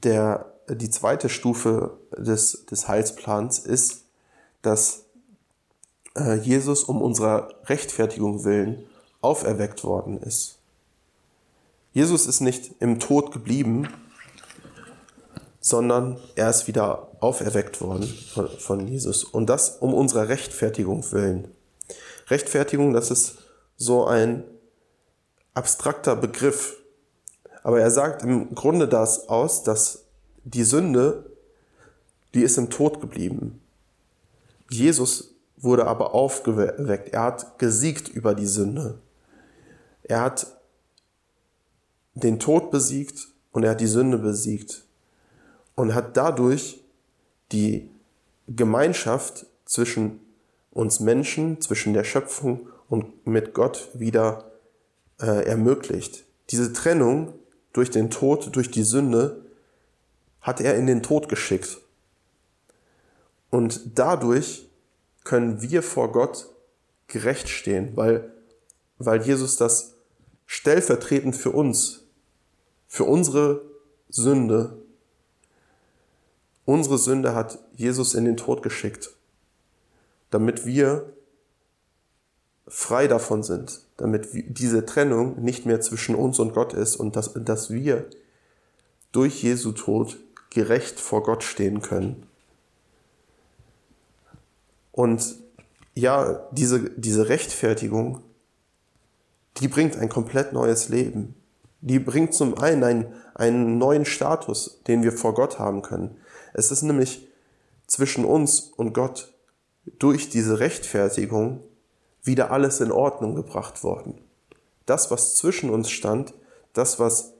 der, 0.03 0.53
die 0.69 0.89
zweite 0.89 1.29
Stufe 1.29 1.97
des, 2.17 2.65
des 2.65 2.87
Heilsplans 2.87 3.59
ist, 3.59 4.05
dass 4.61 5.05
äh, 6.15 6.35
Jesus 6.35 6.83
um 6.83 7.01
unserer 7.01 7.49
Rechtfertigung 7.65 8.43
willen 8.43 8.85
auferweckt 9.21 9.83
worden 9.83 10.17
ist. 10.17 10.59
Jesus 11.93 12.25
ist 12.25 12.41
nicht 12.41 12.71
im 12.79 12.99
Tod 12.99 13.31
geblieben, 13.31 13.87
sondern 15.59 16.19
er 16.35 16.49
ist 16.49 16.67
wieder 16.67 17.07
auferweckt 17.19 17.81
worden 17.81 18.03
von, 18.03 18.49
von 18.49 18.87
Jesus. 18.87 19.23
Und 19.23 19.47
das 19.47 19.77
um 19.77 19.93
unserer 19.93 20.27
Rechtfertigung 20.27 21.09
willen. 21.11 21.47
Rechtfertigung, 22.27 22.93
das 22.93 23.11
ist 23.11 23.37
so 23.77 24.05
ein 24.05 24.43
abstrakter 25.53 26.15
Begriff. 26.15 26.77
Aber 27.63 27.79
er 27.79 27.89
sagt 27.89 28.23
im 28.23 28.53
Grunde 28.53 28.87
das 28.87 29.29
aus, 29.29 29.63
dass 29.63 30.03
die 30.43 30.63
Sünde, 30.63 31.31
die 32.33 32.43
ist 32.43 32.57
im 32.57 32.69
Tod 32.69 32.99
geblieben. 33.01 33.61
Jesus 34.69 35.33
wurde 35.57 35.87
aber 35.87 36.13
aufgeweckt. 36.13 37.13
Er 37.13 37.23
hat 37.23 37.57
gesiegt 37.57 38.09
über 38.09 38.35
die 38.35 38.45
Sünde. 38.45 38.99
Er 40.03 40.21
hat 40.21 40.47
den 42.15 42.39
Tod 42.39 42.69
besiegt 42.69 43.29
und 43.53 43.63
er 43.63 43.71
hat 43.71 43.81
die 43.81 43.87
Sünde 43.87 44.17
besiegt 44.17 44.83
und 45.75 45.95
hat 45.95 46.17
dadurch 46.17 46.83
die 47.51 47.89
Gemeinschaft 48.47 49.45
zwischen 49.65 50.19
uns 50.71 50.99
Menschen, 50.99 51.61
zwischen 51.61 51.93
der 51.93 52.03
Schöpfung 52.03 52.67
und 52.89 53.25
mit 53.25 53.53
Gott 53.53 53.89
wieder 53.93 54.51
äh, 55.21 55.45
ermöglicht. 55.45 56.25
Diese 56.49 56.73
Trennung 56.73 57.33
durch 57.73 57.89
den 57.89 58.09
Tod, 58.09 58.55
durch 58.55 58.71
die 58.71 58.83
Sünde, 58.83 59.43
hat 60.41 60.61
er 60.61 60.75
in 60.75 60.87
den 60.87 61.03
Tod 61.03 61.29
geschickt. 61.29 61.79
Und 63.49 63.81
dadurch 63.95 64.67
können 65.23 65.61
wir 65.61 65.83
vor 65.83 66.11
Gott 66.11 66.49
gerecht 67.07 67.49
stehen, 67.49 67.95
weil, 67.95 68.31
weil 68.97 69.21
Jesus 69.21 69.57
das 69.57 69.95
stellvertretend 70.45 71.35
für 71.35 71.51
uns, 71.51 72.03
für 72.87 73.03
unsere 73.03 73.61
Sünde 74.09 74.83
Unsere 76.65 76.97
Sünde 76.97 77.35
hat 77.35 77.59
Jesus 77.75 78.13
in 78.13 78.25
den 78.25 78.37
Tod 78.37 78.63
geschickt, 78.63 79.11
damit 80.29 80.65
wir 80.65 81.11
frei 82.67 83.07
davon 83.07 83.43
sind, 83.43 83.81
damit 83.97 84.29
diese 84.31 84.85
Trennung 84.85 85.41
nicht 85.41 85.65
mehr 85.65 85.81
zwischen 85.81 86.15
uns 86.15 86.39
und 86.39 86.53
Gott 86.53 86.73
ist 86.73 86.95
und 86.95 87.15
dass, 87.15 87.33
dass 87.33 87.69
wir 87.69 88.05
durch 89.11 89.43
Jesu 89.43 89.71
Tod 89.73 90.17
gerecht 90.49 90.99
vor 90.99 91.23
Gott 91.23 91.43
stehen 91.43 91.81
können. 91.81 92.25
Und 94.91 95.35
ja, 95.95 96.47
diese, 96.51 96.89
diese 96.91 97.29
Rechtfertigung, 97.29 98.21
die 99.57 99.67
bringt 99.67 99.97
ein 99.97 100.09
komplett 100.09 100.53
neues 100.53 100.89
Leben. 100.89 101.35
Die 101.81 101.99
bringt 101.99 102.33
zum 102.33 102.57
einen 102.57 102.83
einen, 102.83 103.13
einen 103.35 103.77
neuen 103.77 104.05
Status, 104.05 104.81
den 104.87 105.03
wir 105.03 105.11
vor 105.11 105.33
Gott 105.33 105.59
haben 105.59 105.81
können. 105.81 106.17
Es 106.53 106.71
ist 106.71 106.81
nämlich 106.83 107.27
zwischen 107.87 108.25
uns 108.25 108.61
und 108.61 108.93
Gott 108.93 109.33
durch 109.99 110.29
diese 110.29 110.59
Rechtfertigung 110.59 111.61
wieder 112.23 112.51
alles 112.51 112.79
in 112.79 112.91
Ordnung 112.91 113.35
gebracht 113.35 113.83
worden. 113.83 114.19
Das, 114.85 115.11
was 115.11 115.35
zwischen 115.35 115.69
uns 115.69 115.89
stand, 115.89 116.33
das, 116.73 116.99
was 116.99 117.33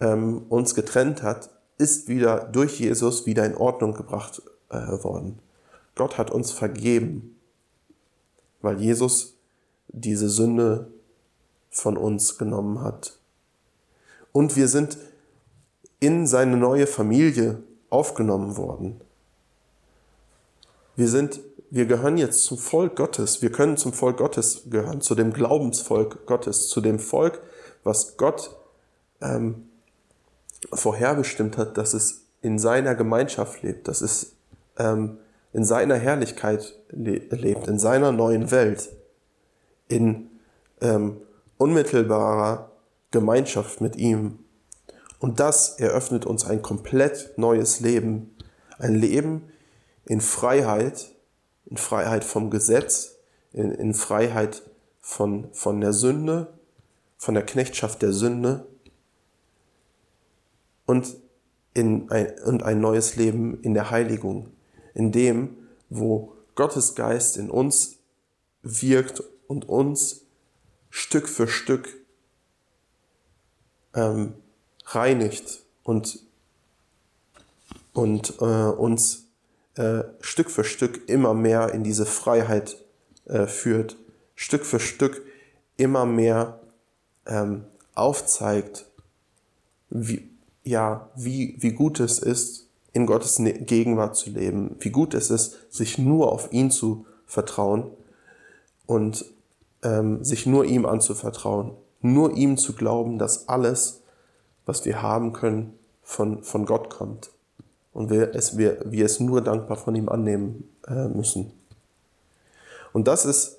ähm, 0.00 0.46
uns 0.48 0.74
getrennt 0.74 1.22
hat, 1.22 1.50
ist 1.78 2.08
wieder 2.08 2.44
durch 2.44 2.80
Jesus 2.80 3.26
wieder 3.26 3.44
in 3.44 3.56
Ordnung 3.56 3.94
gebracht 3.94 4.42
äh, 4.70 4.76
worden. 5.02 5.38
Gott 5.94 6.18
hat 6.18 6.30
uns 6.30 6.52
vergeben, 6.52 7.36
weil 8.62 8.80
Jesus 8.80 9.34
diese 9.88 10.28
Sünde 10.28 10.90
von 11.70 11.96
uns 11.96 12.38
genommen 12.38 12.80
hat. 12.80 13.18
Und 14.32 14.56
wir 14.56 14.68
sind 14.68 14.96
in 16.00 16.26
seine 16.26 16.56
neue 16.56 16.86
Familie 16.86 17.62
aufgenommen 17.90 18.56
worden. 18.56 19.00
Wir 20.96 21.08
sind 21.08 21.40
wir 21.74 21.86
gehören 21.86 22.18
jetzt 22.18 22.44
zum 22.44 22.56
Volk 22.56 22.94
Gottes. 22.94 23.42
Wir 23.42 23.50
können 23.50 23.76
zum 23.76 23.92
Volk 23.92 24.18
Gottes 24.18 24.62
gehören, 24.70 25.00
zu 25.00 25.16
dem 25.16 25.32
Glaubensvolk 25.32 26.24
Gottes, 26.24 26.68
zu 26.68 26.80
dem 26.80 27.00
Volk, 27.00 27.42
was 27.82 28.16
Gott 28.16 28.54
ähm, 29.20 29.68
vorherbestimmt 30.72 31.58
hat, 31.58 31.76
dass 31.76 31.92
es 31.92 32.26
in 32.42 32.60
seiner 32.60 32.94
Gemeinschaft 32.94 33.64
lebt, 33.64 33.88
dass 33.88 34.02
es 34.02 34.36
ähm, 34.78 35.18
in 35.52 35.64
seiner 35.64 35.96
Herrlichkeit 35.96 36.76
le 36.90 37.18
lebt, 37.30 37.66
in 37.66 37.80
seiner 37.80 38.12
neuen 38.12 38.52
Welt, 38.52 38.90
in 39.88 40.30
ähm, 40.80 41.16
unmittelbarer 41.58 42.70
Gemeinschaft 43.10 43.80
mit 43.80 43.96
ihm. 43.96 44.38
Und 45.18 45.40
das 45.40 45.80
eröffnet 45.80 46.24
uns 46.24 46.46
ein 46.46 46.62
komplett 46.62 47.32
neues 47.36 47.80
Leben, 47.80 48.36
ein 48.78 48.94
Leben 48.94 49.50
in 50.04 50.20
Freiheit, 50.20 51.13
in 51.74 51.78
Freiheit 51.78 52.22
vom 52.22 52.50
Gesetz, 52.50 53.16
in, 53.52 53.72
in 53.72 53.94
Freiheit 53.94 54.62
von, 55.00 55.52
von 55.52 55.80
der 55.80 55.92
Sünde, 55.92 56.56
von 57.18 57.34
der 57.34 57.44
Knechtschaft 57.44 58.00
der 58.00 58.12
Sünde. 58.12 58.64
Und, 60.86 61.16
in 61.72 62.08
ein, 62.12 62.38
und 62.44 62.62
ein 62.62 62.80
neues 62.80 63.16
Leben 63.16 63.60
in 63.62 63.74
der 63.74 63.90
Heiligung, 63.90 64.52
in 64.94 65.10
dem, 65.10 65.56
wo 65.90 66.36
Gottes 66.54 66.94
Geist 66.94 67.36
in 67.36 67.50
uns 67.50 67.96
wirkt 68.62 69.24
und 69.48 69.68
uns 69.68 70.26
Stück 70.90 71.28
für 71.28 71.48
Stück 71.48 71.88
ähm, 73.94 74.34
reinigt 74.86 75.64
und, 75.82 76.20
und 77.92 78.34
äh, 78.40 78.44
uns 78.44 79.23
äh, 79.76 80.04
Stück 80.20 80.50
für 80.50 80.64
Stück 80.64 81.08
immer 81.08 81.34
mehr 81.34 81.72
in 81.74 81.82
diese 81.82 82.06
Freiheit 82.06 82.76
äh, 83.26 83.46
führt, 83.46 83.96
Stück 84.34 84.64
für 84.64 84.80
Stück 84.80 85.22
immer 85.76 86.06
mehr 86.06 86.60
ähm, 87.26 87.64
aufzeigt, 87.94 88.86
wie, 89.90 90.28
ja, 90.62 91.10
wie, 91.16 91.56
wie 91.58 91.72
gut 91.72 92.00
es 92.00 92.18
ist, 92.18 92.68
in 92.92 93.06
Gottes 93.06 93.38
ne-, 93.38 93.52
Gegenwart 93.52 94.16
zu 94.16 94.30
leben, 94.30 94.76
wie 94.80 94.90
gut 94.90 95.14
es 95.14 95.30
ist, 95.30 95.72
sich 95.72 95.98
nur 95.98 96.32
auf 96.32 96.52
ihn 96.52 96.70
zu 96.70 97.06
vertrauen 97.26 97.90
und 98.86 99.24
ähm, 99.82 100.24
sich 100.24 100.46
nur 100.46 100.64
ihm 100.64 100.86
anzuvertrauen, 100.86 101.72
nur 102.00 102.36
ihm 102.36 102.56
zu 102.56 102.74
glauben, 102.74 103.18
dass 103.18 103.48
alles, 103.48 104.02
was 104.66 104.84
wir 104.84 105.02
haben 105.02 105.32
können, 105.32 105.78
von, 106.02 106.42
von 106.42 106.66
Gott 106.66 106.90
kommt 106.90 107.30
und 107.94 108.10
wir 108.10 108.34
es, 108.34 108.58
wir, 108.58 108.82
wir 108.84 109.06
es 109.06 109.20
nur 109.20 109.40
dankbar 109.40 109.78
von 109.78 109.94
ihm 109.94 110.10
annehmen 110.10 110.68
äh, 110.86 111.08
müssen. 111.08 111.52
Und 112.92 113.08
das 113.08 113.24
ist 113.24 113.58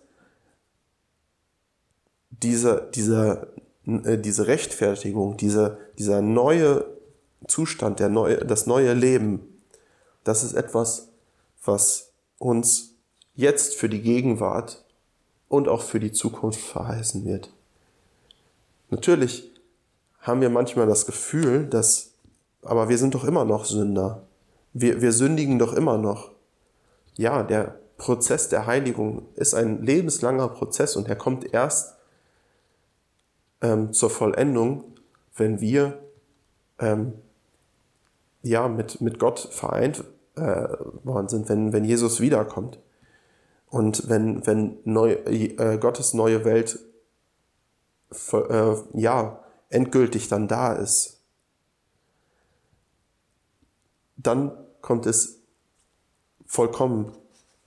diese, 2.30 2.90
diese, 2.94 3.48
äh, 3.86 4.18
diese 4.18 4.48
Rechtfertigung, 4.48 5.38
diese, 5.38 5.78
dieser 5.98 6.22
neue 6.22 6.86
Zustand, 7.48 8.00
der 8.00 8.10
neue, 8.10 8.38
das 8.46 8.68
neue 8.68 8.94
Leben, 8.94 9.62
das 10.24 10.44
ist 10.44 10.54
etwas, 10.54 11.10
was 11.64 12.12
uns 12.38 12.94
jetzt 13.36 13.76
für 13.76 13.90
die 13.90 14.02
Gegenwart 14.02 14.84
und 15.48 15.68
auch 15.68 15.82
für 15.82 16.00
die 16.00 16.12
Zukunft 16.12 16.60
verheißen 16.60 17.26
wird. 17.26 17.52
Natürlich 18.90 19.52
haben 20.20 20.42
wir 20.42 20.50
manchmal 20.50 20.88
das 20.88 21.06
Gefühl, 21.06 21.68
dass, 21.68 22.15
aber 22.66 22.90
wir 22.90 22.98
sind 22.98 23.16
doch 23.16 23.24
immer 23.24 23.46
noch 23.46 23.66
Sünder. 23.66 24.24
Wir, 24.74 25.02
wir 25.02 25.12
sündigen 25.12 25.60
doch 25.60 25.74
immer 25.74 25.98
noch. 25.98 26.32
Ja, 27.16 27.44
der 27.44 27.80
Prozess 27.98 28.50
der 28.50 28.66
Heiligung 28.66 29.28
ist 29.36 29.54
ein 29.54 29.82
lebenslanger 29.82 30.50
Prozess 30.50 30.96
und 30.96 31.08
er 31.08 31.16
kommt 31.16 31.54
erst 31.54 31.96
ähm, 33.62 33.94
zur 33.94 34.10
Vollendung, 34.10 34.84
wenn 35.36 35.62
wir 35.62 36.00
ähm, 36.80 37.14
ja, 38.42 38.68
mit, 38.68 39.02
mit 39.02 39.18
Gott 39.18 39.40
vereint 39.40 40.04
äh, 40.36 40.68
worden 41.04 41.30
sind, 41.30 41.50
wenn, 41.50 41.74
wenn 41.74 41.86
Jesus 41.86 42.20
wiederkommt. 42.20 42.80
Und 43.68 44.08
wenn, 44.10 44.46
wenn 44.46 44.78
neu, 44.84 45.14
äh, 45.14 45.78
Gottes 45.80 46.14
neue 46.14 46.46
Welt 46.46 46.80
äh, 48.32 48.76
ja, 48.94 49.40
endgültig 49.70 50.28
dann 50.28 50.48
da 50.48 50.74
ist, 50.74 51.15
dann 54.18 54.52
kommt 54.82 55.06
es 55.06 55.40
vollkommen 56.46 57.12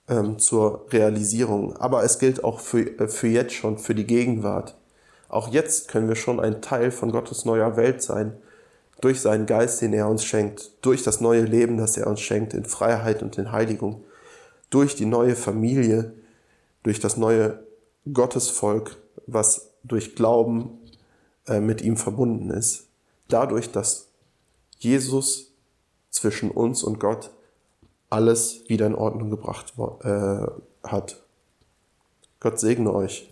ähm, 0.07 0.39
zur 0.39 0.87
Realisierung. 0.91 1.75
Aber 1.77 2.03
es 2.03 2.19
gilt 2.19 2.43
auch 2.43 2.59
für, 2.59 2.99
äh, 2.99 3.07
für 3.07 3.27
jetzt 3.27 3.53
schon, 3.53 3.77
für 3.77 3.95
die 3.95 4.05
Gegenwart. 4.05 4.75
Auch 5.27 5.49
jetzt 5.49 5.87
können 5.89 6.07
wir 6.07 6.15
schon 6.15 6.39
ein 6.39 6.61
Teil 6.61 6.91
von 6.91 7.11
Gottes 7.11 7.45
neuer 7.45 7.77
Welt 7.77 8.01
sein 8.01 8.37
durch 9.01 9.21
seinen 9.21 9.45
Geist, 9.45 9.81
den 9.81 9.93
er 9.93 10.09
uns 10.09 10.25
schenkt, 10.25 10.71
durch 10.81 11.03
das 11.03 11.21
neue 11.21 11.43
Leben, 11.43 11.77
das 11.77 11.95
er 11.95 12.07
uns 12.07 12.19
schenkt, 12.19 12.53
in 12.53 12.65
Freiheit 12.65 13.23
und 13.23 13.37
in 13.37 13.51
Heiligung, 13.51 14.03
durch 14.69 14.95
die 14.95 15.05
neue 15.05 15.35
Familie, 15.35 16.13
durch 16.83 16.99
das 16.99 17.15
neue 17.15 17.63
Gottesvolk, 18.11 18.97
was 19.25 19.71
durch 19.83 20.15
Glauben 20.15 20.79
äh, 21.47 21.59
mit 21.59 21.81
ihm 21.81 21.95
verbunden 21.95 22.49
ist. 22.49 22.87
Dadurch, 23.27 23.71
dass 23.71 24.07
Jesus 24.77 25.48
zwischen 26.09 26.51
uns 26.51 26.83
und 26.83 26.99
Gott 26.99 27.31
alles 28.09 28.63
wieder 28.67 28.87
in 28.87 28.95
Ordnung 28.95 29.29
gebracht 29.29 29.73
äh, 30.03 30.47
hat. 30.87 31.23
Gott 32.39 32.59
segne 32.59 32.93
euch. 32.93 33.28